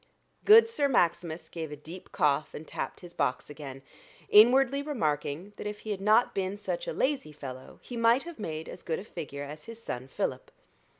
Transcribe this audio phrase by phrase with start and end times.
[0.45, 3.83] Good Sir Maximus gave a deep cough and tapped his box again,
[4.29, 8.39] inwardly remarking, that if he had not been such a lazy fellow he might have
[8.39, 10.49] made as good a figure as his son Philip.